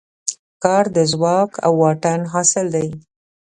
[0.63, 2.87] کار د ځواک او واټن حاصل دی.